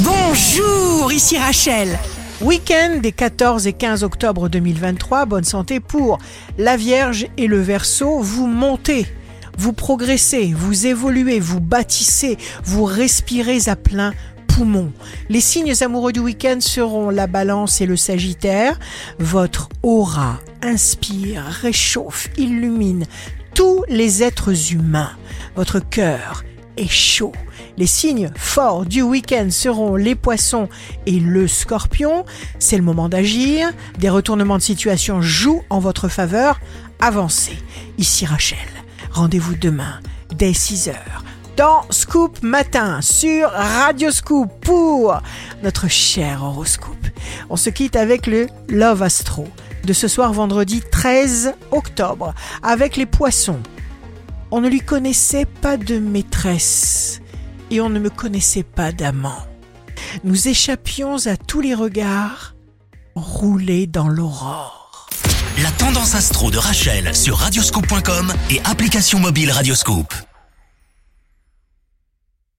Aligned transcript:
Bonjour, 0.00 1.10
ici 1.10 1.38
Rachel. 1.38 1.98
Week-end 2.42 2.98
des 3.02 3.12
14 3.12 3.66
et 3.66 3.72
15 3.72 4.04
octobre 4.04 4.50
2023, 4.50 5.24
bonne 5.24 5.44
santé 5.44 5.80
pour 5.80 6.18
la 6.58 6.76
Vierge 6.76 7.28
et 7.38 7.46
le 7.46 7.60
Verseau, 7.60 8.20
vous 8.20 8.46
montez, 8.46 9.06
vous 9.56 9.72
progressez, 9.72 10.52
vous 10.54 10.86
évoluez, 10.86 11.40
vous 11.40 11.60
bâtissez, 11.60 12.36
vous 12.62 12.84
respirez 12.84 13.70
à 13.70 13.76
plein 13.76 14.12
poumon. 14.48 14.92
Les 15.30 15.40
signes 15.40 15.72
amoureux 15.80 16.12
du 16.12 16.20
week-end 16.20 16.58
seront 16.60 17.08
la 17.08 17.26
balance 17.26 17.80
et 17.80 17.86
le 17.86 17.96
sagittaire. 17.96 18.78
Votre 19.18 19.70
aura 19.82 20.40
inspire, 20.60 21.42
réchauffe, 21.62 22.28
illumine 22.36 23.06
tous 23.54 23.82
les 23.88 24.22
êtres 24.22 24.74
humains. 24.74 25.12
Votre 25.54 25.80
cœur 25.80 26.44
est 26.76 26.86
chaud. 26.86 27.32
Les 27.78 27.86
signes 27.86 28.30
forts 28.36 28.86
du 28.86 29.02
week-end 29.02 29.48
seront 29.50 29.96
les 29.96 30.14
poissons 30.14 30.68
et 31.04 31.20
le 31.20 31.46
scorpion. 31.46 32.24
C'est 32.58 32.76
le 32.78 32.82
moment 32.82 33.08
d'agir. 33.08 33.70
Des 33.98 34.08
retournements 34.08 34.56
de 34.56 34.62
situation 34.62 35.20
jouent 35.20 35.62
en 35.68 35.78
votre 35.78 36.08
faveur. 36.08 36.58
Avancez. 37.00 37.58
Ici 37.98 38.24
Rachel. 38.24 38.58
Rendez-vous 39.10 39.54
demain 39.54 40.00
dès 40.34 40.54
6 40.54 40.88
heures 40.88 41.24
dans 41.56 41.82
Scoop 41.88 42.42
Matin 42.42 43.00
sur 43.00 43.50
Radio 43.50 44.10
Scoop 44.10 44.50
pour 44.60 45.20
notre 45.62 45.88
cher 45.88 46.42
horoscope. 46.44 46.94
On 47.48 47.56
se 47.56 47.70
quitte 47.70 47.96
avec 47.96 48.26
le 48.26 48.46
Love 48.68 49.02
Astro 49.02 49.48
de 49.84 49.92
ce 49.92 50.08
soir 50.08 50.32
vendredi 50.32 50.82
13 50.90 51.54
octobre 51.70 52.34
avec 52.62 52.96
les 52.96 53.06
poissons. 53.06 53.60
On 54.50 54.60
ne 54.60 54.68
lui 54.68 54.80
connaissait 54.80 55.46
pas 55.46 55.76
de 55.76 55.98
maîtresse 55.98 57.15
et 57.70 57.80
on 57.80 57.88
ne 57.88 57.98
me 57.98 58.10
connaissait 58.10 58.62
pas 58.62 58.92
d'amant. 58.92 59.46
Nous 60.24 60.48
échappions 60.48 61.26
à 61.26 61.36
tous 61.36 61.60
les 61.60 61.74
regards, 61.74 62.54
roulés 63.14 63.86
dans 63.86 64.08
l'aurore. 64.08 65.08
La 65.62 65.70
tendance 65.70 66.14
astro 66.14 66.50
de 66.50 66.58
Rachel 66.58 67.14
sur 67.14 67.38
radioscope.com 67.38 68.32
et 68.50 68.60
application 68.64 69.18
mobile 69.18 69.50
Radioscope. 69.50 70.14